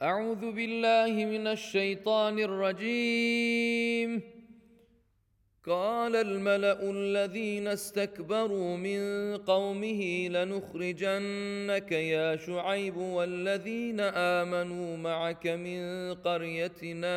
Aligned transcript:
أعوذ 0.00 0.44
بالله 0.56 1.24
من 1.30 1.46
الشيطان 1.46 2.38
الرجيم 2.38 4.12
قال 5.66 6.16
الملأ 6.16 6.90
الذين 6.90 7.68
استكبروا 7.68 8.76
من 8.76 9.00
قومه 9.36 10.28
لنخرجنك 10.28 11.92
يا 11.92 12.36
شعيب 12.36 12.96
والذين 12.96 14.00
آمنوا 14.40 14.96
معك 14.96 15.46
من 15.46 16.14
قريتنا 16.14 17.12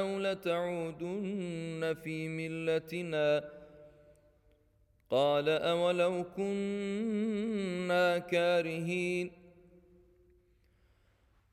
أو 0.00 0.18
لتعودن 0.18 1.96
في 2.04 2.28
ملتنا 2.28 3.44
قال 5.10 5.48
أولو 5.48 6.24
كنا 6.36 8.18
كارهين 8.18 9.30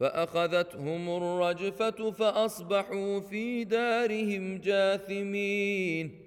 فاخذتهم 0.00 1.08
الرجفه 1.10 2.10
فاصبحوا 2.10 3.20
في 3.20 3.64
دارهم 3.64 4.58
جاثمين 4.58 6.20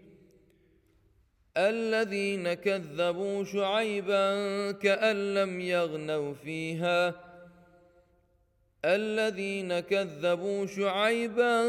الذين 1.57 2.53
كذبوا 2.53 3.43
شعيبا 3.43 4.25
كان 4.71 5.33
لم 5.33 5.61
يغنوا 5.61 6.33
فيها 6.33 7.15
الذين 8.85 9.79
كذبوا 9.79 10.65
شعيبا 10.65 11.59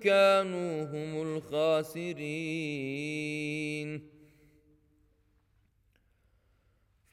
كانوا 0.00 0.84
هم 0.84 1.22
الخاسرين 1.22 4.17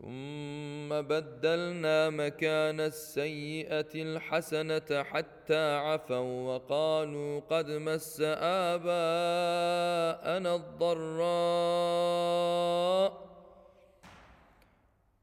ثم 0.00 0.88
بدلنا 0.88 2.08
مكان 2.10 2.80
السيئه 2.80 3.88
الحسنه 3.94 5.02
حتى 5.02 5.74
عفوا 5.76 6.16
وقالوا 6.54 7.40
قد 7.50 7.70
مس 7.70 8.20
اباءنا 8.30 10.54
الضرّاء 10.54 13.29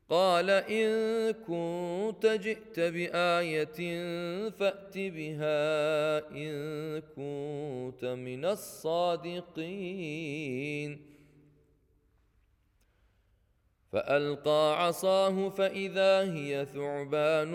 قال 0.08 0.50
ان 0.50 1.30
كنت 1.32 2.26
جئت 2.26 2.80
بايه 2.80 4.04
فات 4.50 4.98
بها 4.98 6.18
ان 6.30 6.50
كنت 7.16 8.04
من 8.04 8.44
الصادقين 8.44 11.15
فالقى 13.96 14.86
عصاه 14.86 15.48
فاذا 15.48 16.34
هي 16.34 16.66
ثعبان 16.74 17.52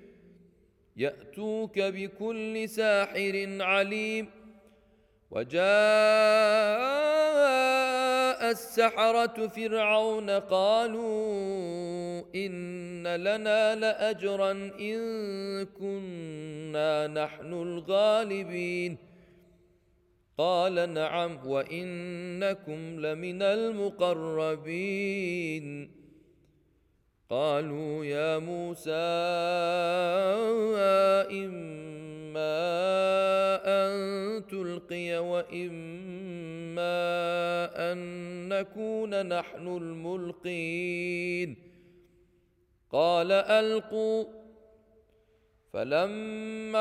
ياتوك 0.97 1.79
بكل 1.79 2.69
ساحر 2.69 3.57
عليم 3.61 4.27
وجاء 5.31 7.14
السحرة 8.51 9.47
فرعون 9.47 10.29
قالوا 10.29 12.23
إن 12.35 13.07
لنا 13.15 13.75
لأجرا 13.75 14.51
إن 14.79 14.97
كنا 15.65 17.07
نحن 17.07 17.53
الغالبين 17.53 18.97
قال 20.37 20.93
نعم 20.93 21.39
وإنكم 21.45 22.99
لمن 23.05 23.41
المقربين 23.41 25.91
قالوا 27.29 28.05
يا 28.05 28.37
موسى 28.39 28.91
إما 31.45 31.94
اما 32.37 33.59
ان 33.75 34.43
تلقي 34.51 35.17
واما 35.17 36.97
ان 37.91 37.99
نكون 38.49 39.25
نحن 39.35 39.67
الملقين 39.67 41.57
قال 42.91 43.31
القوا 43.31 44.25
فلما 45.73 46.79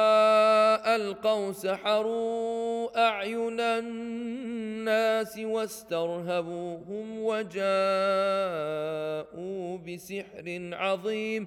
القوا 0.96 1.52
سحروا 1.52 3.06
اعين 3.08 3.60
الناس 3.60 5.38
واسترهبوهم 5.38 7.18
وجاءوا 7.22 9.78
بسحر 9.78 10.70
عظيم 10.72 11.46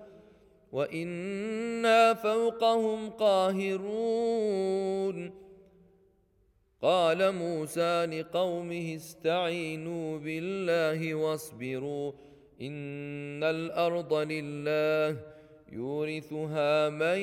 وانا 0.73 2.15
فوقهم 2.15 3.11
قاهرون 3.11 5.33
قال 6.83 7.35
موسى 7.35 8.07
لقومه 8.07 8.93
استعينوا 8.97 10.19
بالله 10.19 11.15
واصبروا 11.15 12.13
ان 12.61 13.45
الارض 13.45 14.13
لله 14.15 15.17
يورثها 15.73 16.89
من 16.89 17.19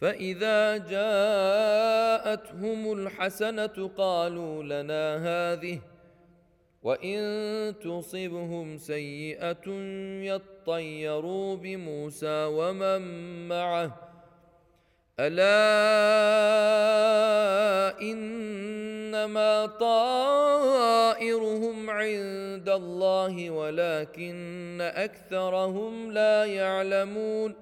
فاذا 0.00 0.76
جاءتهم 0.76 2.92
الحسنه 2.92 3.90
قالوا 3.98 4.62
لنا 4.62 5.08
هذه 5.28 5.78
وان 6.82 7.20
تصبهم 7.84 8.76
سيئه 8.78 9.70
يطيروا 10.32 11.56
بموسى 11.56 12.44
ومن 12.50 13.02
معه 13.48 13.96
الا 15.20 15.80
انما 18.02 19.66
طائرهم 19.66 21.90
عند 21.90 22.68
الله 22.68 23.50
ولكن 23.50 24.78
اكثرهم 24.94 26.12
لا 26.12 26.44
يعلمون 26.44 27.54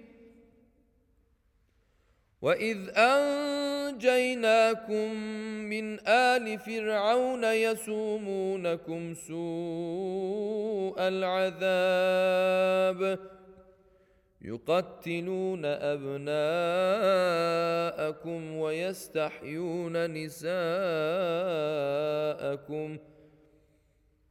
واذ 2.41 2.77
انجيناكم 2.97 5.11
من 5.69 5.99
ال 6.07 6.59
فرعون 6.59 7.43
يسومونكم 7.43 9.13
سوء 9.13 10.95
العذاب 10.99 13.19
يقتلون 14.41 15.61
ابناءكم 15.65 18.55
ويستحيون 18.57 20.13
نساءكم 20.13 22.97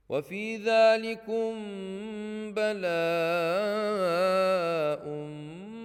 وفي 0.09 0.57
ذلكم 0.57 1.55
بلاء 2.55 5.31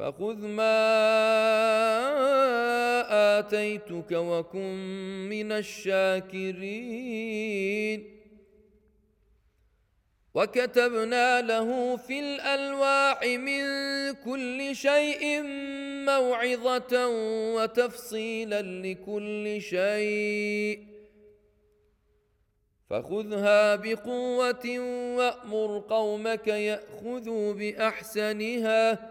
فخذ 0.00 0.46
ما 0.46 0.90
اتيتك 3.38 4.12
وكن 4.12 4.74
من 5.28 5.52
الشاكرين 5.52 8.10
وكتبنا 10.34 11.40
له 11.40 11.96
في 11.96 12.20
الالواح 12.20 13.22
من 13.26 13.62
كل 14.24 14.76
شيء 14.76 15.42
موعظه 16.06 17.06
وتفصيلا 17.56 18.62
لكل 18.62 19.56
شيء 19.60 20.84
فخذها 22.90 23.76
بقوه 23.76 24.78
وامر 25.16 25.84
قومك 25.88 26.46
ياخذوا 26.48 27.52
باحسنها 27.52 29.10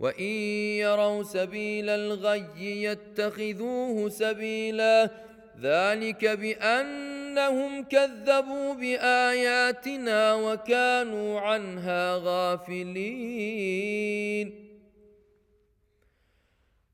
وان 0.00 0.24
يروا 0.78 1.22
سبيل 1.22 1.88
الغي 1.90 2.82
يتخذوه 2.82 4.08
سبيلا 4.08 5.10
ذلك 5.62 6.24
بانهم 6.24 7.82
كذبوا 7.84 8.74
باياتنا 8.74 10.34
وكانوا 10.34 11.40
عنها 11.40 12.16
غافلين 12.24 14.66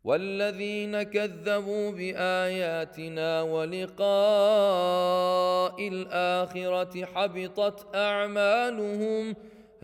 والذين 0.05 1.03
كذبوا 1.03 1.91
باياتنا 1.91 3.43
ولقاء 3.43 5.89
الاخره 5.89 7.05
حبطت 7.05 7.95
اعمالهم 7.97 9.35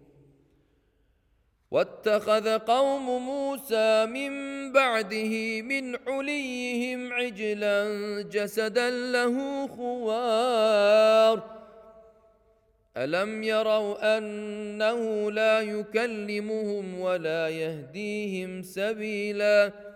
واتخذ 1.71 2.57
قوم 2.57 3.09
موسى 3.25 4.05
من 4.05 4.31
بعده 4.71 5.61
من 5.61 5.95
عليهم 6.07 7.13
عجلا 7.13 7.85
جسدا 8.31 8.89
له 9.11 9.67
خوار 9.67 11.59
الم 12.97 13.43
يروا 13.43 14.17
انه 14.17 15.31
لا 15.31 15.61
يكلمهم 15.61 16.99
ولا 16.99 17.49
يهديهم 17.49 18.63
سبيلا 18.63 19.88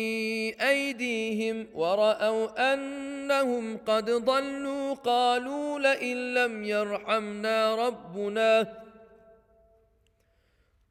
ايديهم 0.68 1.66
وراوا 1.74 2.74
انهم 2.74 3.76
قد 3.86 4.10
ضلوا 4.10 4.94
قالوا 4.94 5.78
لئن 5.78 6.34
لم 6.34 6.64
يرحمنا 6.64 7.74
ربنا 7.86 8.74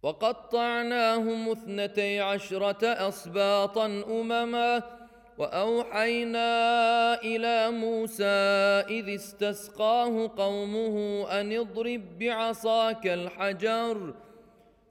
وقطعناهم 0.02 1.50
اثنتي 1.50 2.20
عشره 2.20 2.86
اسباطا 3.08 3.86
امما 3.86 4.82
واوحينا 5.38 6.44
الى 7.22 7.70
موسى 7.70 8.36
اذ 8.98 9.14
استسقاه 9.14 10.30
قومه 10.36 10.96
ان 11.40 11.52
اضرب 11.52 12.02
بعصاك 12.18 13.06
الحجر 13.06 14.14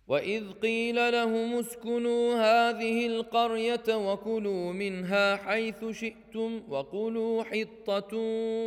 واذ 0.08 0.50
قيل 0.62 1.12
لهم 1.12 1.58
اسكنوا 1.58 2.34
هذه 2.34 3.06
القريه 3.06 4.12
وكلوا 4.12 4.72
منها 4.72 5.36
حيث 5.36 5.84
شئتم 5.90 6.62
وقلوا 6.68 7.42
حطه 7.44 8.16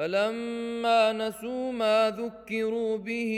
فلما 0.00 1.12
نسوا 1.12 1.72
ما 1.72 2.10
ذكروا 2.18 2.96
به 2.98 3.32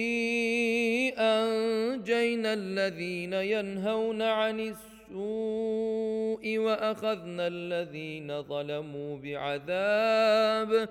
انجينا 1.18 2.52
الذين 2.54 3.32
ينهون 3.32 4.22
عن 4.22 4.60
السوء 4.60 6.58
واخذنا 6.58 7.46
الذين 7.46 8.42
ظلموا 8.42 9.16
بعذاب 9.18 10.88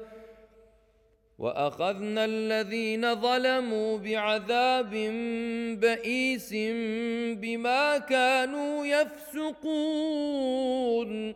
واخذنا 1.39 2.25
الذين 2.25 3.15
ظلموا 3.15 3.97
بعذاب 3.97 4.89
بئيس 5.81 6.53
بما 7.37 7.97
كانوا 7.97 8.85
يفسقون 8.85 11.35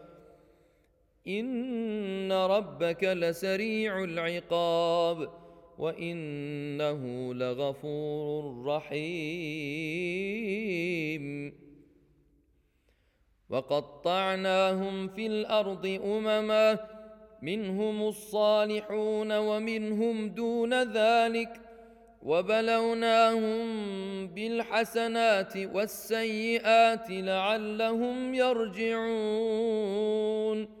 ان 1.27 2.31
ربك 2.31 3.03
لسريع 3.03 4.03
العقاب 4.03 5.29
وانه 5.77 7.33
لغفور 7.33 8.65
رحيم 8.65 11.53
وقطعناهم 13.49 15.07
في 15.07 15.27
الارض 15.27 15.85
امما 16.03 16.79
منهم 17.41 18.01
الصالحون 18.07 19.37
ومنهم 19.37 20.27
دون 20.29 20.93
ذلك 20.93 21.61
وبلوناهم 22.21 23.61
بالحسنات 24.27 25.57
والسيئات 25.57 27.05
لعلهم 27.09 28.33
يرجعون 28.33 30.80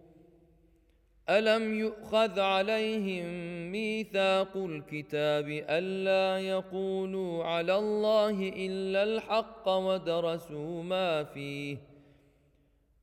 الم 1.37 1.79
يؤخذ 1.79 2.39
عليهم 2.39 3.25
ميثاق 3.71 4.57
الكتاب 4.57 5.47
الا 5.49 6.39
يقولوا 6.47 7.43
على 7.43 7.75
الله 7.75 8.49
الا 8.55 9.03
الحق 9.03 9.69
ودرسوا 9.69 10.83
ما 10.83 11.23
فيه 11.23 11.77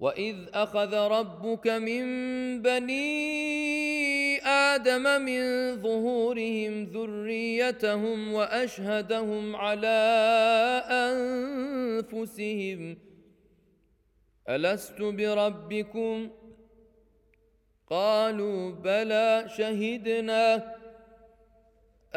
واذ 0.00 0.36
اخذ 0.54 0.94
ربك 0.94 1.66
من 1.68 2.02
بني 2.62 2.98
ادم 4.46 5.22
من 5.22 5.42
ظهورهم 5.76 6.84
ذريتهم 6.84 8.32
واشهدهم 8.32 9.56
على 9.56 10.00
انفسهم 12.06 12.96
الست 14.48 15.00
بربكم 15.02 16.28
قالوا 17.90 18.70
بلى 18.70 19.44
شهدنا 19.56 20.77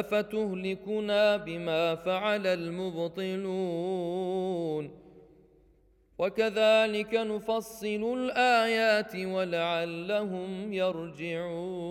افتهلكنا 0.00 1.36
بما 1.36 1.94
فعل 1.94 2.46
المبطلون 2.46 4.90
وكذلك 6.18 7.14
نفصل 7.14 7.86
الايات 8.16 9.16
ولعلهم 9.16 10.72
يرجعون 10.72 11.84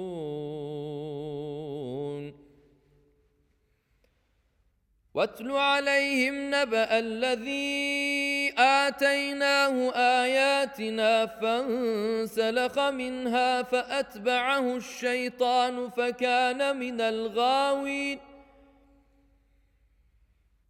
واتل 5.15 5.51
عليهم 5.51 6.35
نبا 6.55 6.99
الذي 6.99 8.53
اتيناه 8.57 9.91
اياتنا 9.95 11.25
فانسلخ 11.25 12.79
منها 12.79 13.61
فاتبعه 13.63 14.75
الشيطان 14.75 15.89
فكان 15.89 16.77
من 16.79 17.01
الغاوين 17.01 18.19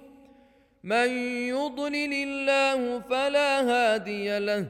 من 0.83 1.09
يضلل 1.49 2.13
الله 2.13 3.01
فلا 3.01 3.61
هادي 3.69 4.39
له 4.39 4.67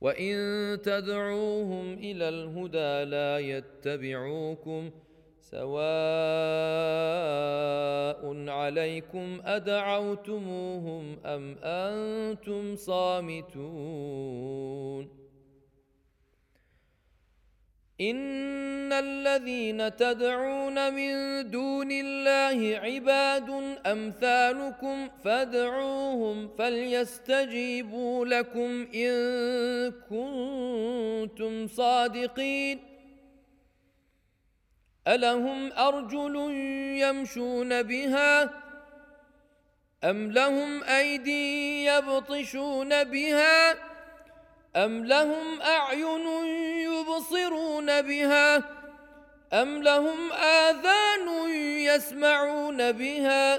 وان 0.00 0.36
تدعوهم 0.82 1.92
الى 1.94 2.28
الهدى 2.28 3.04
لا 3.10 3.38
يتبعوكم 3.38 4.90
سواء 5.40 5.70
عليكم 8.50 9.40
ادعوتموهم 9.44 11.18
ام 11.26 11.56
انتم 11.58 12.76
صامتون 12.76 15.27
ان 18.00 18.92
الذين 18.92 19.96
تدعون 19.96 20.94
من 20.94 21.14
دون 21.50 21.88
الله 21.92 22.78
عباد 22.78 23.76
امثالكم 23.86 25.08
فادعوهم 25.24 26.48
فليستجيبوا 26.58 28.24
لكم 28.26 28.86
ان 28.94 29.12
كنتم 30.10 31.66
صادقين 31.68 32.80
الهم 35.08 35.72
ارجل 35.72 36.36
يمشون 37.00 37.82
بها 37.82 38.42
ام 40.04 40.32
لهم 40.32 40.82
ايدي 40.84 41.84
يبطشون 41.84 43.04
بها 43.04 43.72
ام 44.76 45.04
لهم 45.04 45.60
اعين 45.62 46.20
يبصرون 46.78 47.57
يؤمنون 47.78 48.02
بها 48.02 48.58
أم 49.52 49.82
لهم 49.82 50.32
آذان 50.32 51.50
يسمعون 51.86 52.92
بها 52.92 53.54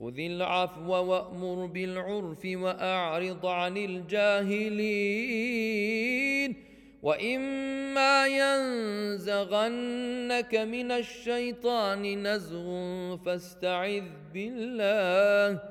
خذ 0.00 0.18
العفو 0.18 0.92
وامر 0.94 1.66
بالعرف 1.66 2.42
واعرض 2.46 3.46
عن 3.46 3.76
الجاهلين 3.76 6.75
واما 7.06 8.14
ينزغنك 8.26 10.52
من 10.54 10.90
الشيطان 10.90 12.02
نزغ 12.26 13.16
فاستعذ 13.16 14.04
بالله 14.34 15.62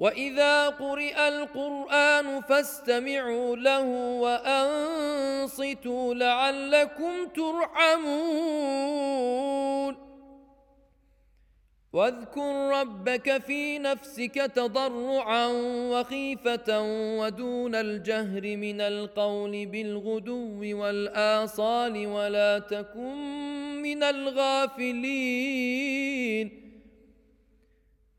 واذا 0.00 0.68
قرئ 0.68 1.26
القران 1.28 2.40
فاستمعوا 2.40 3.56
له 3.56 3.84
وانصتوا 4.20 6.14
لعلكم 6.14 7.26
ترحمون 7.34 9.96
واذكر 11.92 12.68
ربك 12.70 13.38
في 13.42 13.78
نفسك 13.78 14.34
تضرعا 14.34 15.46
وخيفه 15.92 16.80
ودون 17.18 17.74
الجهر 17.74 18.56
من 18.56 18.80
القول 18.80 19.66
بالغدو 19.66 20.80
والاصال 20.80 22.06
ولا 22.06 22.58
تكن 22.58 23.16
من 23.82 24.02
الغافلين 24.02 26.65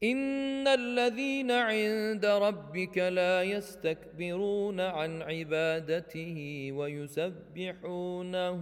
ان 0.03 0.67
الذين 0.67 1.51
عند 1.51 2.25
ربك 2.25 2.97
لا 2.97 3.43
يستكبرون 3.43 4.79
عن 4.79 5.21
عبادته 5.21 6.69
ويسبحونه 6.73 8.61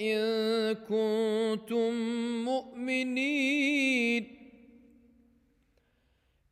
ان 0.00 0.18
كنتم 0.90 1.90
مؤمنين 2.44 4.37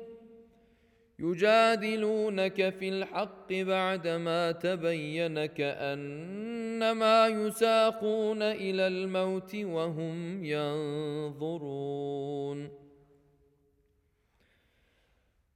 يجادلونك 1.18 2.70
في 2.70 2.88
الحق 2.88 3.52
بعدما 3.52 4.52
تبين 4.52 5.46
كانما 5.46 7.26
يساقون 7.26 8.42
الى 8.42 8.86
الموت 8.86 9.54
وهم 9.62 10.44
ينظرون 10.44 12.70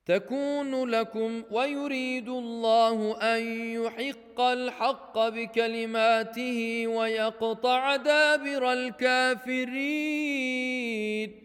تكون 0.05 0.89
لكم 0.89 1.43
ويريد 1.51 2.29
الله 2.29 3.17
ان 3.35 3.43
يحق 3.57 4.41
الحق 4.41 5.19
بكلماته 5.29 6.87
ويقطع 6.87 7.95
دابر 7.95 8.73
الكافرين 8.73 11.44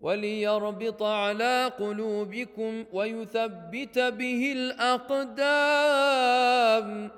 وليربط 0.00 1.02
على 1.02 1.72
قلوبكم 1.78 2.84
ويثبت 2.92 3.98
به 3.98 4.52
الاقدام 4.56 7.10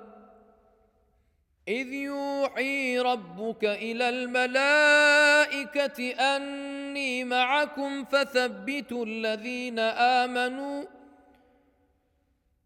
اذ 1.69 1.93
يوحي 1.93 2.99
ربك 2.99 3.65
الى 3.65 4.09
الملائكه 4.09 6.11
اني 6.11 7.25
معكم 7.25 8.05
فثبتوا 8.05 9.05
الذين 9.07 9.79
امنوا 9.79 10.85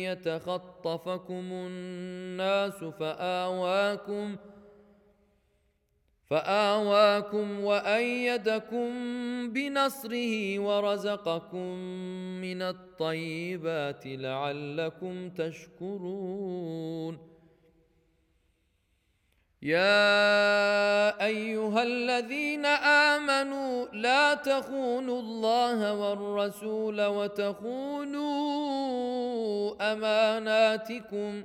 يتخطفكم 0.09 1.53
الناس 1.53 2.84
فاواكم 2.84 4.37
فاواكم 6.24 7.61
وايدكم 7.64 8.91
بنصره 9.53 10.59
ورزقكم 10.59 11.74
من 12.43 12.62
الطيبات 12.62 14.03
لعلكم 14.07 15.30
تشكرون 15.30 17.36
يا 19.67 21.11
ايها 21.27 21.81
الذين 21.83 22.62
امنوا 22.87 23.87
لا 23.99 24.35
تخونوا 24.35 25.21
الله 25.21 25.95
والرسول 25.95 27.03
وتخونوا 27.07 28.62
اماناتكم 29.93 31.45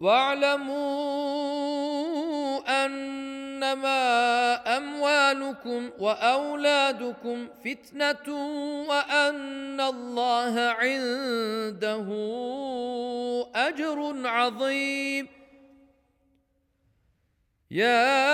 واعلمون 0.00 2.07
انما 3.72 4.76
اموالكم 4.76 5.90
واولادكم 5.98 7.48
فتنه 7.64 8.28
وان 8.88 9.80
الله 9.80 10.60
عنده 10.60 12.08
اجر 13.54 14.26
عظيم 14.28 15.28
يا 17.70 18.32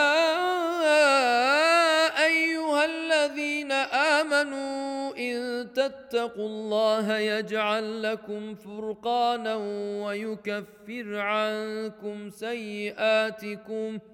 ايها 2.26 2.84
الذين 2.84 3.72
امنوا 4.22 5.16
ان 5.16 5.66
تتقوا 5.72 6.46
الله 6.46 7.16
يجعل 7.18 8.02
لكم 8.02 8.54
فرقانا 8.54 9.54
ويكفر 10.06 11.16
عنكم 11.18 12.30
سيئاتكم 12.30 13.98
ۖ 13.98 14.13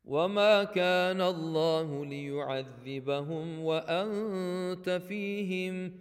وما 0.06 0.64
كان 0.64 1.22
الله 1.22 2.06
ليعذبهم 2.06 3.60
وانت 3.60 4.89
فيهم 5.08 5.91